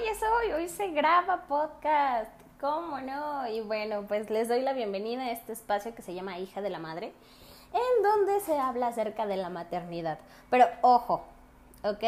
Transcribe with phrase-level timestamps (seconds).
[0.00, 2.30] hoy es hoy, hoy se graba podcast.
[2.58, 3.46] ¿Cómo no?
[3.48, 6.70] Y bueno, pues les doy la bienvenida a este espacio que se llama Hija de
[6.70, 7.12] la Madre,
[7.72, 10.18] en donde se habla acerca de la maternidad.
[10.48, 11.24] Pero ojo,
[11.82, 12.02] ¿ok?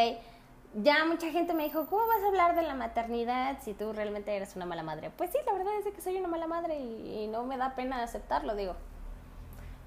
[0.74, 4.34] Ya mucha gente me dijo, ¿cómo vas a hablar de la maternidad si tú realmente
[4.34, 5.11] eres una mala madre?
[5.11, 8.02] Pues sí, la verdad es que soy una mala madre y, no me da pena
[8.02, 8.74] aceptarlo, digo.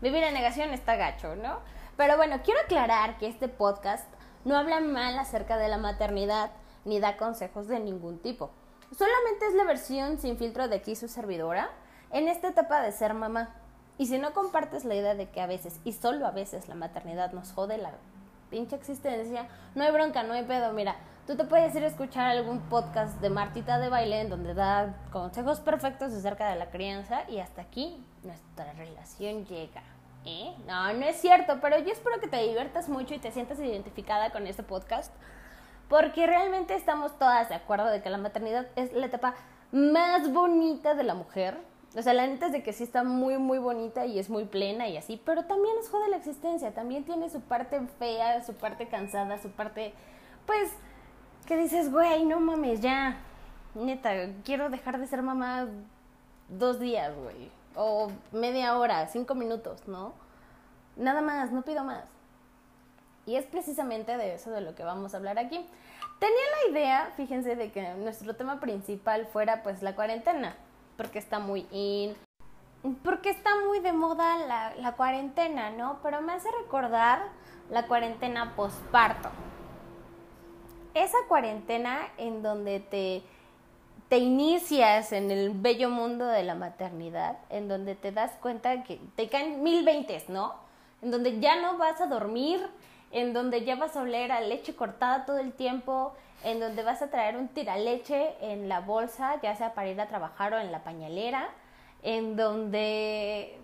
[0.02, 1.60] Vivir en negación está gacho, ¿no?
[1.98, 4.08] Pero bueno, quiero aclarar que este podcast
[4.44, 6.52] no habla mal acerca de la maternidad
[6.86, 8.52] ni da consejos de ningún tipo.
[8.98, 11.70] Solamente es la versión sin filtro de aquí su servidora
[12.12, 13.56] en esta etapa de ser mamá.
[13.98, 16.76] Y si no compartes la idea de que a veces, y solo a veces, la
[16.76, 17.92] maternidad nos jode la
[18.50, 20.74] pinche existencia, no hay bronca, no hay pedo.
[20.74, 20.96] Mira,
[21.26, 24.96] tú te puedes ir a escuchar algún podcast de Martita de Baile en donde da
[25.12, 29.82] consejos perfectos acerca de la crianza y hasta aquí nuestra relación llega.
[30.26, 30.56] ¿Eh?
[30.66, 34.32] No, no es cierto, pero yo espero que te diviertas mucho y te sientas identificada
[34.32, 35.14] con este podcast,
[35.90, 39.36] porque realmente estamos todas de acuerdo de que la maternidad es la etapa
[39.72, 41.58] más bonita de la mujer.
[41.98, 44.46] O sea, la neta es de que sí está muy, muy bonita y es muy
[44.46, 48.54] plena y así, pero también es jode la existencia, también tiene su parte fea, su
[48.54, 49.94] parte cansada, su parte,
[50.46, 50.72] pues,
[51.46, 53.18] que dices, güey, no mames, ya,
[53.76, 54.12] neta,
[54.44, 55.68] quiero dejar de ser mamá
[56.50, 60.14] dos días, güey o media hora, cinco minutos, ¿no?
[60.96, 62.04] Nada más, no pido más.
[63.26, 65.66] Y es precisamente de eso de lo que vamos a hablar aquí.
[66.20, 70.56] Tenía la idea, fíjense, de que nuestro tema principal fuera pues la cuarentena,
[70.96, 72.16] porque está muy in,
[73.04, 76.00] porque está muy de moda la, la cuarentena, ¿no?
[76.04, 77.24] Pero me hace recordar
[77.70, 79.30] la cuarentena posparto.
[80.94, 83.24] Esa cuarentena en donde te
[84.10, 89.00] te inicias en el bello mundo de la maternidad, en donde te das cuenta que
[89.16, 90.54] te caen mil veintes, ¿no?
[91.02, 92.66] En donde ya no vas a dormir,
[93.16, 96.14] en donde ya vas a oler a leche cortada todo el tiempo,
[96.44, 100.10] en donde vas a traer un tiraleche en la bolsa, ya sea para ir a
[100.10, 101.48] trabajar o en la pañalera,
[102.04, 103.58] en donde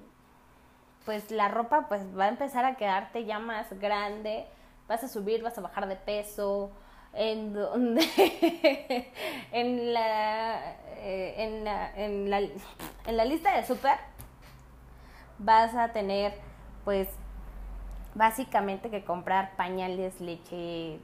[1.03, 4.45] pues la ropa pues va a empezar a quedarte ya más grande,
[4.88, 6.72] vas a subir, vas a bajar de peso,
[7.11, 8.07] en donde
[9.51, 13.97] en la, eh, en la, en la, en la lista de súper
[15.40, 16.34] vas a tener
[16.85, 17.09] pues
[18.16, 20.99] básicamente que comprar pañales, leche,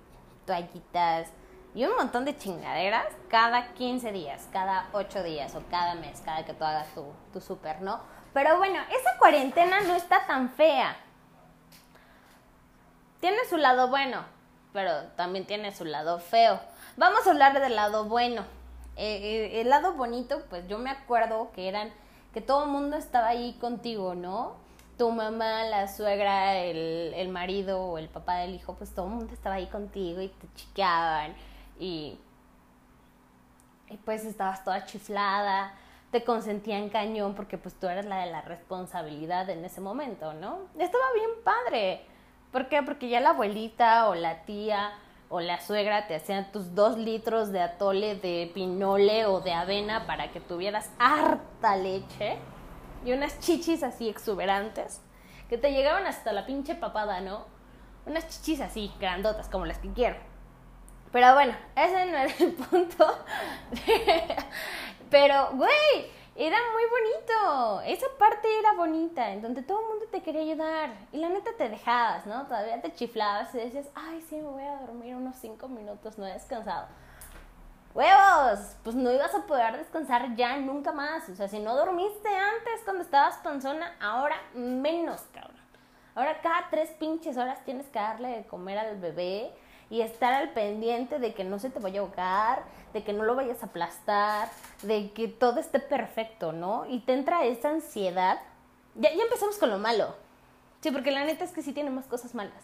[0.46, 1.30] toallitas
[1.76, 6.44] y un montón de chingaderas cada 15 días, cada 8 días o cada mes, cada
[6.46, 7.06] que tú hagas tu,
[7.40, 8.00] tu ¿no?
[8.34, 10.96] Pero bueno, esa cuarentena no está tan fea.
[13.20, 14.26] Tiene su lado bueno,
[14.74, 16.60] pero también tiene su lado feo.
[16.98, 18.44] Vamos a hablar del lado bueno.
[18.96, 21.92] Eh, eh, el lado bonito, pues yo me acuerdo que eran
[22.34, 24.56] que todo el mundo estaba ahí contigo, ¿no?
[24.98, 29.14] Tu mamá, la suegra, el, el marido o el papá del hijo, pues todo el
[29.14, 31.36] mundo estaba ahí contigo y te chiqueaban
[31.80, 32.18] y,
[33.90, 35.74] y pues estabas toda chiflada,
[36.12, 40.62] te consentían cañón porque pues tú eras la de la responsabilidad en ese momento, ¿no?
[40.78, 42.02] Estaba bien padre.
[42.52, 42.82] ¿Por qué?
[42.82, 44.94] Porque ya la abuelita o la tía
[45.30, 50.08] o la suegra te hacían tus dos litros de atole de pinole o de avena
[50.08, 52.38] para que tuvieras harta leche
[53.06, 55.02] y unas chichis así exuberantes
[55.50, 57.46] que te llegaban hasta la pinche papada, ¿no?
[58.06, 60.18] Unas chichis así, grandotas, como las que quiero.
[61.12, 63.18] Pero bueno, ese no era el punto.
[65.10, 67.82] Pero, güey, era muy bonito.
[67.82, 70.92] Esa parte era bonita, en donde todo el mundo te quería ayudar.
[71.12, 72.46] Y la neta te dejabas, ¿no?
[72.46, 76.28] Todavía te chiflabas y decías, ay, sí, me voy a dormir unos cinco minutos, no
[76.28, 76.88] he descansado.
[77.98, 78.60] ¡Huevos!
[78.84, 81.28] Pues no ibas a poder descansar ya nunca más.
[81.30, 85.58] O sea, si no dormiste antes cuando estabas panzona, ahora menos, cabrón.
[86.14, 89.52] Ahora cada tres pinches horas tienes que darle de comer al bebé
[89.90, 93.24] y estar al pendiente de que no se te vaya a ahogar, de que no
[93.24, 94.50] lo vayas a aplastar,
[94.84, 96.86] de que todo esté perfecto, ¿no?
[96.86, 98.40] Y te entra esa ansiedad.
[98.94, 100.14] Ya, ya empezamos con lo malo.
[100.82, 102.64] Sí, porque la neta es que sí tiene más cosas malas.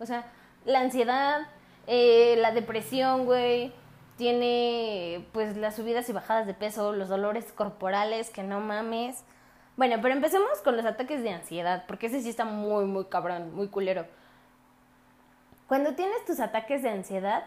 [0.00, 0.26] O sea,
[0.64, 1.46] la ansiedad,
[1.86, 3.72] eh, la depresión, güey,
[4.16, 9.24] tiene pues las subidas y bajadas de peso, los dolores corporales, que no mames.
[9.76, 13.54] Bueno, pero empecemos con los ataques de ansiedad, porque ese sí está muy, muy cabrón,
[13.54, 14.06] muy culero.
[15.66, 17.44] Cuando tienes tus ataques de ansiedad,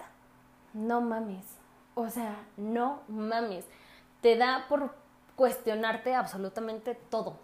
[0.73, 1.45] no mames.
[1.95, 3.65] O sea, no mames.
[4.21, 4.93] Te da por
[5.35, 7.39] cuestionarte absolutamente todo,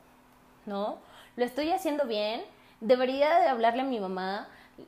[0.65, 0.97] ¿no?
[1.35, 2.41] Lo estoy haciendo bien,
[2.81, 4.47] debería de hablarle a mi mamá.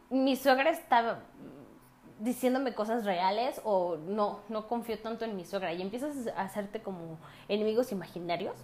[0.10, 1.20] Mi suegra está
[2.20, 6.82] diciéndome cosas reales o no, no confío tanto en mi suegra y empiezas a hacerte
[6.82, 7.18] como
[7.48, 8.56] enemigos imaginarios.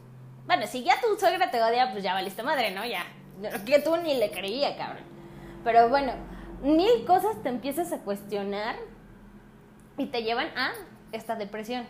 [0.46, 2.86] Bueno, si ya tu suegra te odia, pues ya valiste madre, ¿no?
[2.86, 3.04] Ya.
[3.66, 5.04] Que tú ni le creía, cabrón.
[5.64, 6.14] Pero bueno,
[6.62, 8.76] mil cosas te empiezas a cuestionar
[9.98, 10.72] y te llevan a
[11.12, 11.86] esta depresión.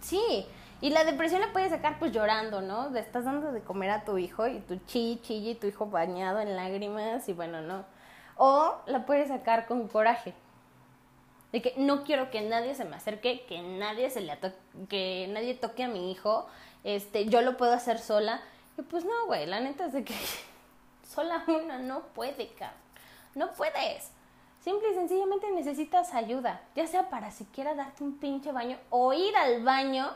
[0.00, 0.46] Sí,
[0.80, 2.90] y la depresión la puedes sacar pues llorando, ¿no?
[2.90, 6.40] Le estás dando de comer a tu hijo y tu chi, y tu hijo bañado
[6.40, 7.84] en lágrimas y bueno, no.
[8.36, 10.34] O la puedes sacar con coraje.
[11.52, 14.36] De que no quiero que nadie se me acerque, que nadie se le
[14.88, 16.46] que nadie toque a mi hijo,
[16.84, 18.42] este, yo lo puedo hacer sola.
[18.76, 20.14] Y pues no, güey, la neta es de que
[21.08, 22.80] sola una no puede, cabrón.
[23.34, 24.10] No puedes.
[24.60, 29.36] Simple y sencillamente necesitas ayuda, ya sea para siquiera darte un pinche baño o ir
[29.36, 30.10] al baño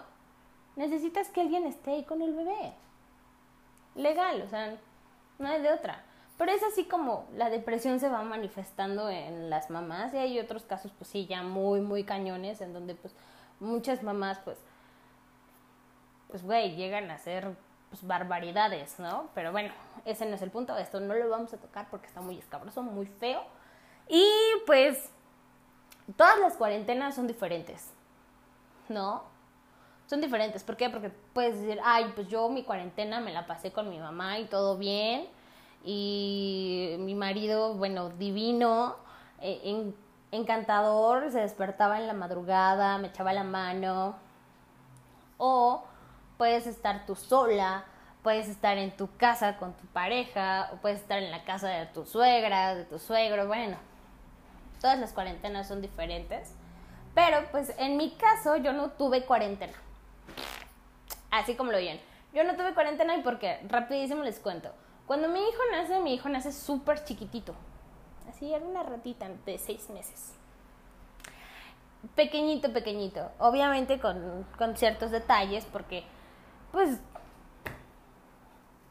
[0.75, 2.73] necesitas que alguien esté ahí con el bebé.
[3.95, 4.77] Legal, o sea,
[5.39, 6.03] no hay de otra.
[6.41, 10.63] Pero es así como la depresión se va manifestando en las mamás y hay otros
[10.63, 13.15] casos, pues sí, ya muy, muy cañones, en donde pues
[13.59, 14.57] muchas mamás, pues,
[16.29, 17.55] pues, güey, llegan a hacer
[17.91, 19.29] pues, barbaridades, ¿no?
[19.35, 19.71] Pero bueno,
[20.07, 22.83] ese no es el punto, esto no lo vamos a tocar porque está muy escabroso,
[22.83, 23.43] muy feo.
[24.09, 24.25] Y
[24.65, 25.11] pues,
[26.17, 27.91] todas las cuarentenas son diferentes,
[28.89, 29.25] ¿no?
[30.07, 30.65] son diferentes.
[30.65, 30.89] ¿Por qué?
[30.89, 34.47] Porque puedes decir, ay, pues yo mi cuarentena me la pasé con mi mamá y
[34.47, 35.29] todo bien.
[35.85, 38.97] Y mi marido, bueno, divino,
[39.41, 39.93] eh,
[40.31, 44.17] encantador, se despertaba en la madrugada, me echaba la mano.
[45.39, 45.85] O
[46.37, 47.85] puedes estar tú sola,
[48.23, 51.87] puedes estar en tu casa con tu pareja, o puedes estar en la casa de
[51.87, 53.77] tu suegra, de tu suegro, bueno.
[54.81, 56.55] Todas las cuarentenas son diferentes.
[57.15, 59.75] Pero pues en mi caso yo no tuve cuarentena
[61.31, 62.01] así como lo oyen.
[62.33, 64.73] Yo no tuve cuarentena y porque, rapidísimo les cuento.
[65.11, 67.53] Cuando mi hijo nace, mi hijo nace súper chiquitito.
[68.29, 70.35] Así, era una ratita de seis meses.
[72.15, 73.29] Pequeñito, pequeñito.
[73.41, 76.05] Obviamente con, con ciertos detalles porque,
[76.71, 77.01] pues,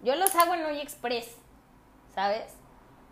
[0.01, 1.37] yo los hago en Hoy Express,
[2.13, 2.53] ¿sabes?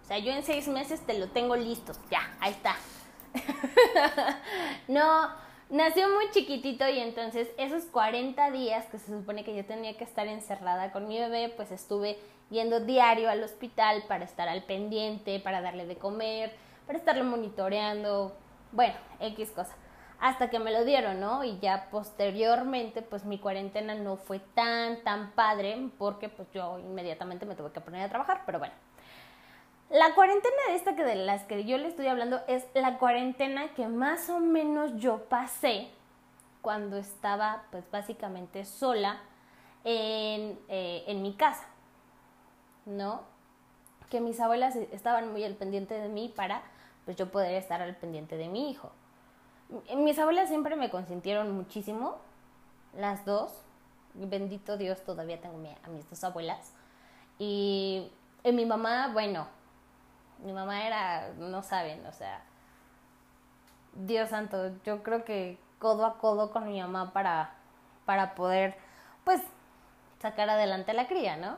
[0.03, 1.93] O sea, yo en seis meses te lo tengo listo.
[2.11, 2.75] Ya, ahí está.
[4.89, 5.31] no,
[5.69, 10.05] Nació muy chiquitito y entonces esos 40 días que se supone que yo tenía que
[10.05, 12.17] estar encerrada con mi bebé, pues estuve
[12.49, 16.55] yendo diario al hospital para estar al pendiente, para darle de comer,
[16.85, 18.35] para estarlo monitoreando,
[18.71, 19.75] bueno, X cosa.
[20.19, 21.43] Hasta que me lo dieron, ¿no?
[21.43, 27.45] Y ya posteriormente, pues mi cuarentena no fue tan, tan padre, porque pues yo inmediatamente
[27.45, 28.73] me tuve que poner a trabajar, pero bueno.
[29.89, 33.69] La cuarentena de esta que de las que yo le estoy hablando es la cuarentena
[33.73, 35.87] que más o menos yo pasé
[36.61, 39.21] cuando estaba pues básicamente sola
[39.85, 41.65] en, eh, en mi casa,
[42.87, 43.21] ¿no?
[44.09, 46.63] Que mis abuelas estaban muy al pendiente de mí para
[47.05, 48.91] pues yo poder estar al pendiente de mi hijo.
[49.95, 52.15] Mis abuelas siempre me consintieron muchísimo,
[52.95, 53.51] las dos,
[54.13, 56.73] bendito Dios, todavía tengo a mis dos abuelas.
[57.37, 58.09] Y,
[58.43, 59.47] y mi mamá, bueno,
[60.43, 62.41] mi mamá era, no saben, o sea,
[63.93, 67.51] Dios santo, yo creo que codo a codo con mi mamá para,
[68.05, 68.77] para poder,
[69.23, 69.41] pues,
[70.19, 71.57] sacar adelante la cría, ¿no?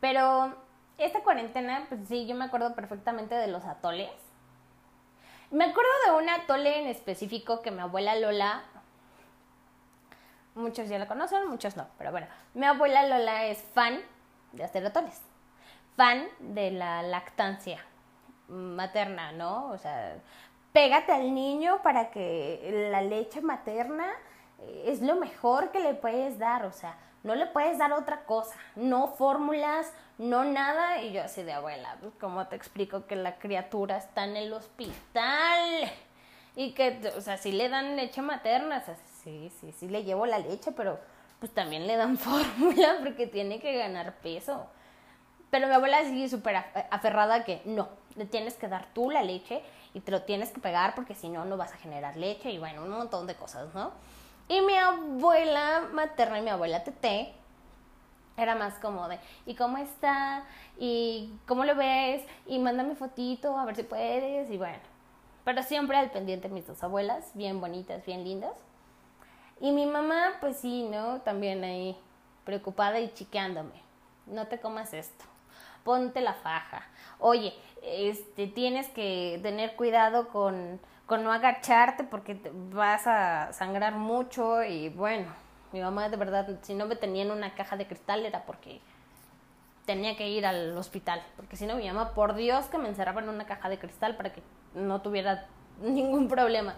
[0.00, 0.54] Pero
[0.98, 4.10] esta cuarentena, pues sí, yo me acuerdo perfectamente de los atoles.
[5.50, 8.62] Me acuerdo de un atole en específico que mi abuela Lola,
[10.54, 14.00] muchos ya la conocen, muchos no, pero bueno, mi abuela Lola es fan
[14.52, 15.20] de hacer atoles,
[15.96, 17.84] fan de la lactancia
[18.48, 19.70] materna, ¿no?
[19.70, 20.18] O sea,
[20.72, 24.06] pégate al niño para que la leche materna
[24.60, 28.24] eh, es lo mejor que le puedes dar, o sea, no le puedes dar otra
[28.24, 31.02] cosa, no fórmulas, no nada.
[31.02, 34.52] Y yo así de abuela, pues, ¿cómo te explico que la criatura está en el
[34.52, 35.90] hospital?
[36.56, 40.04] Y que, o sea, sí le dan leche materna, o sea, sí, sí, sí le
[40.04, 40.98] llevo la leche, pero
[41.38, 44.66] pues también le dan fórmula porque tiene que ganar peso.
[45.50, 46.56] Pero mi abuela sigue súper
[46.90, 49.62] aferrada que no, le tienes que dar tú la leche
[49.94, 52.58] y te lo tienes que pegar porque si no, no vas a generar leche y
[52.58, 53.90] bueno, un montón de cosas, ¿no?
[54.50, 57.32] Y mi abuela materna y mi abuela Tete
[58.36, 60.42] era más como de, ¿y cómo está?
[60.76, 62.24] ¿Y cómo lo ves?
[62.46, 64.80] Y mándame fotito, a ver si puedes, y bueno.
[65.44, 68.56] Pero siempre al pendiente mis dos abuelas, bien bonitas, bien lindas.
[69.60, 71.20] Y mi mamá, pues sí, ¿no?
[71.20, 71.96] También ahí
[72.42, 73.80] preocupada y chiqueándome.
[74.26, 75.30] No te comas esto
[75.84, 76.82] ponte la faja.
[77.18, 80.80] Oye, este, tienes que tener cuidado con,
[81.10, 82.40] con no agacharte porque
[82.72, 85.26] vas a sangrar mucho y bueno,
[85.72, 88.80] mi mamá de verdad, si no me tenía en una caja de cristal era porque
[89.86, 93.20] tenía que ir al hospital, porque si no mi mamá, por Dios que me encerraba
[93.22, 94.40] en una caja de cristal para que
[94.76, 95.48] no tuviera
[95.82, 96.76] ningún problema.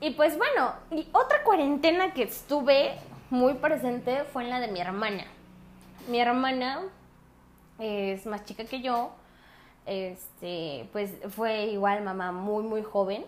[0.00, 0.72] y pues bueno,
[1.12, 2.96] otra cuarentena que estuve
[3.30, 5.22] muy presente fue en la de mi hermana
[6.08, 6.80] mi hermana
[7.78, 9.12] es más chica que yo,
[9.86, 13.24] este, pues fue igual mamá muy, muy joven.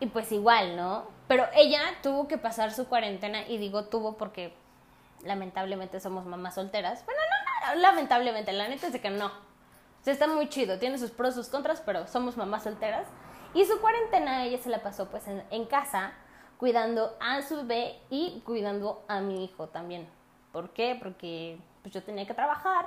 [0.00, 1.06] Y pues igual, ¿no?
[1.26, 4.54] Pero ella tuvo que pasar su cuarentena, y digo tuvo porque
[5.24, 7.04] lamentablemente somos mamás solteras.
[7.04, 9.26] Bueno, no, no, lamentablemente, la neta es de que no.
[9.26, 13.06] O sea, está muy chido, tiene sus pros, sus contras, pero somos mamás solteras.
[13.54, 16.12] Y su cuarentena ella se la pasó pues en, en casa,
[16.58, 20.08] cuidando a su bebé y cuidando a mi hijo también.
[20.52, 20.96] ¿Por qué?
[21.00, 22.86] Porque pues, yo tenía que trabajar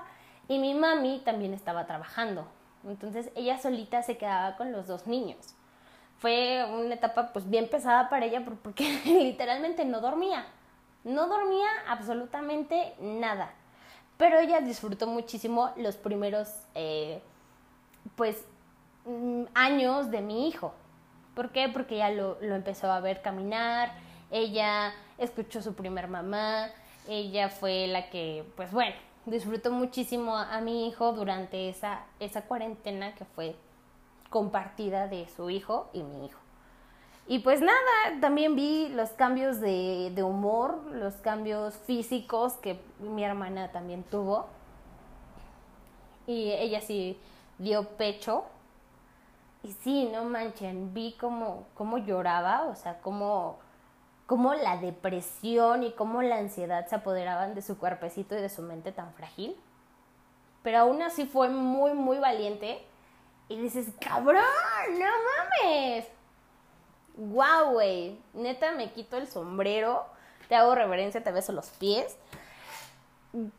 [0.51, 2.46] y mi mami también estaba trabajando.
[2.86, 5.55] Entonces ella solita se quedaba con los dos niños.
[6.17, 10.46] Fue una etapa pues bien pesada para ella porque literalmente no dormía.
[11.05, 13.53] No dormía absolutamente nada.
[14.17, 17.22] Pero ella disfrutó muchísimo los primeros, eh,
[18.17, 18.43] pues,
[19.05, 20.74] mm, años de mi hijo.
[21.34, 21.70] ¿Por qué?
[21.70, 23.93] Porque ella lo, lo, empezó a ver caminar,
[24.31, 26.67] ella escuchó su primer mamá,
[27.08, 32.44] ella fue la que, pues bueno, disfrutó muchísimo a, a mi hijo durante esa, esa
[32.44, 33.56] cuarentena que fue
[34.30, 36.40] compartida de su hijo y mi hijo.
[37.28, 43.24] Y pues nada, también vi los cambios de, de, humor, los cambios físicos que mi
[43.24, 44.48] hermana también tuvo.
[46.28, 47.18] Y ella sí
[47.58, 48.44] dio pecho.
[49.63, 53.60] Y sí, no manchen, vi cómo, cómo lloraba, o sea, cómo,
[54.32, 58.62] cómo la depresión y cómo la ansiedad se apoderaban de su cuerpecito y de su
[58.62, 59.60] mente tan frágil.
[60.64, 62.82] Pero aún así fue muy, muy valiente.
[63.50, 64.42] Y dices, cabrón,
[64.92, 65.06] no
[65.66, 66.08] mames
[67.18, 70.06] wow, güey, neta me quito el sombrero,
[70.48, 72.16] te hago reverencia, te beso los pies.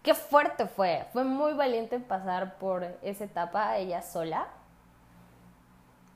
[0.03, 4.49] Qué fuerte fue, fue muy valiente pasar por esa etapa ella sola.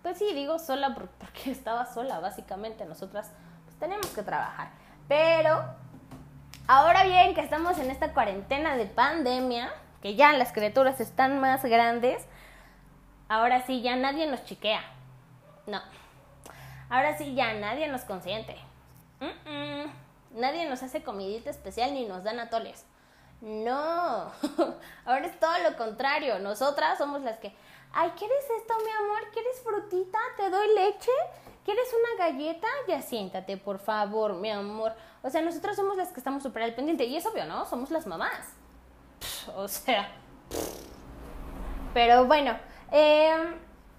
[0.01, 3.33] Pues sí, digo sola porque estaba sola, básicamente, nosotras
[3.79, 4.69] tenemos que trabajar.
[5.09, 5.65] Pero
[6.67, 11.65] ahora bien que estamos en esta cuarentena de pandemia, que ya las criaturas están más
[11.65, 12.25] grandes,
[13.29, 14.83] ahora sí ya nadie nos chiquea.
[15.67, 15.81] No,
[16.89, 18.57] Ahora sí, ya nadie nos consiente.
[20.33, 22.85] Nadie nos hace comidita especial ni nos dan atoles.
[23.41, 24.31] No,
[25.05, 26.39] ahora es todo lo contrario.
[26.39, 27.53] Nosotras somos las que,
[27.93, 29.31] ay, ¿quieres esto, mi amor?
[29.33, 30.19] ¿Quieres frutita?
[30.37, 31.11] ¿Te doy leche?
[31.67, 32.69] ¿Quieres una galleta?
[32.87, 34.93] Ya siéntate, por favor, mi amor.
[35.21, 37.05] O sea, nosotras somos las que estamos súper al pendiente.
[37.07, 37.67] Y es obvio, ¿no?
[37.67, 38.53] Somos las mamás.
[39.57, 40.09] o sea.
[41.93, 42.57] Pero bueno,
[42.93, 43.57] eh,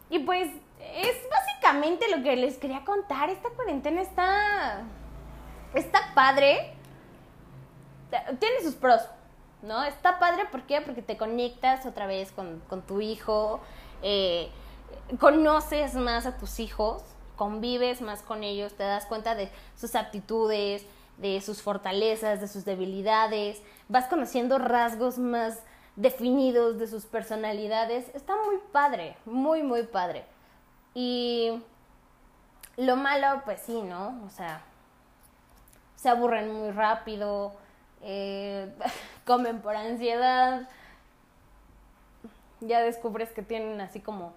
[0.10, 0.48] y pues
[0.80, 3.30] es básicamente lo que les quería contar.
[3.30, 4.84] Esta cuarentena está.
[5.74, 6.74] Está padre.
[8.40, 9.02] Tiene sus pros,
[9.62, 9.84] ¿no?
[9.84, 10.80] Está padre, ¿por qué?
[10.80, 13.60] Porque te conectas otra vez con, tu hijo,
[14.02, 14.50] eh,
[15.20, 17.04] conoces más a tus hijos,
[17.38, 20.86] convives más con ellos, te das cuenta de sus aptitudes,
[21.18, 25.64] de sus fortalezas, de sus debilidades, vas conociendo rasgos más
[25.96, 28.14] definidos de sus personalidades.
[28.14, 30.26] Está muy padre, muy, muy padre.
[30.94, 31.64] Y
[32.76, 34.22] lo malo, pues sí, ¿no?
[34.26, 34.62] O sea,
[35.96, 37.54] se aburren muy rápido,
[38.02, 38.72] eh,
[39.26, 40.68] comen por ansiedad,
[42.62, 44.34] ya descubres que tienen así como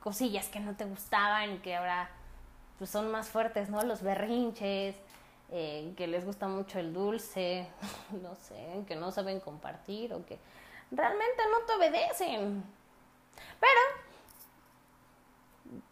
[0.00, 2.10] cosillas que no te gustaban y que ahora
[2.78, 3.82] pues son más fuertes, ¿no?
[3.82, 4.96] Los berrinches,
[5.50, 7.66] eh, que les gusta mucho el dulce,
[8.22, 10.38] no sé, que no saben compartir o que
[10.90, 12.64] realmente no te obedecen.
[13.60, 13.80] Pero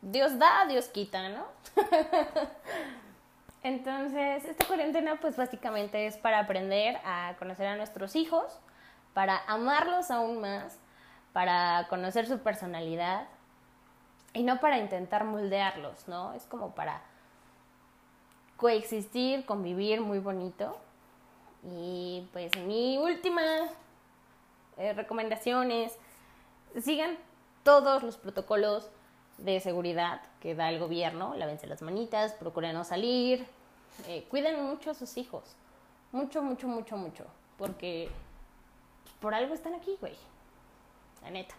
[0.01, 1.45] Dios da, Dios quita, ¿no?
[3.63, 8.59] Entonces, esta cuarentena pues básicamente es para aprender a conocer a nuestros hijos,
[9.13, 10.79] para amarlos aún más,
[11.33, 13.27] para conocer su personalidad
[14.39, 16.33] y no para intentar moldearlos, ¿no?
[16.33, 17.03] Es como para
[18.57, 20.79] coexistir, convivir muy bonito.
[21.65, 23.43] Y pues mi última
[24.77, 25.99] eh, recomendación es
[26.81, 27.19] sigan
[27.65, 28.89] todos los protocolos
[29.39, 33.45] de seguridad que da el gobierno, lávense las manitas, procuren no salir,
[34.07, 35.43] eh, cuiden mucho a sus hijos,
[36.13, 37.25] mucho, mucho, mucho, mucho,
[37.57, 38.09] porque
[39.21, 40.15] por algo están aquí, güey,
[41.23, 41.57] la neta.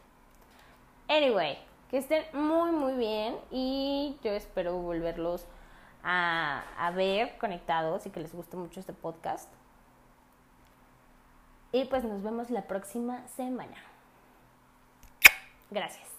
[1.09, 1.57] Anyway,
[1.89, 5.45] que estén muy, muy bien y yo espero volverlos
[6.03, 9.51] a, a ver conectados y que les guste mucho este podcast.
[11.71, 13.77] Y pues nos vemos la próxima semana.
[15.71, 16.18] Gracias.